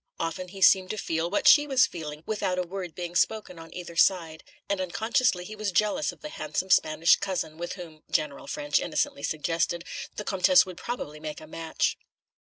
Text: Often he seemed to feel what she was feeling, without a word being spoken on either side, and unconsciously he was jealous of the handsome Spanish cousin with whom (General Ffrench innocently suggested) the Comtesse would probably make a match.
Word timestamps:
Often 0.19 0.47
he 0.47 0.63
seemed 0.63 0.89
to 0.89 0.97
feel 0.97 1.29
what 1.29 1.47
she 1.47 1.67
was 1.67 1.85
feeling, 1.85 2.23
without 2.25 2.57
a 2.57 2.63
word 2.63 2.95
being 2.95 3.15
spoken 3.15 3.59
on 3.59 3.71
either 3.71 3.95
side, 3.95 4.43
and 4.67 4.81
unconsciously 4.81 5.43
he 5.45 5.55
was 5.55 5.71
jealous 5.71 6.11
of 6.11 6.21
the 6.21 6.29
handsome 6.29 6.71
Spanish 6.71 7.15
cousin 7.17 7.55
with 7.59 7.73
whom 7.73 8.01
(General 8.09 8.47
Ffrench 8.47 8.79
innocently 8.79 9.21
suggested) 9.21 9.83
the 10.15 10.23
Comtesse 10.23 10.65
would 10.65 10.77
probably 10.77 11.19
make 11.19 11.39
a 11.39 11.45
match. 11.45 11.99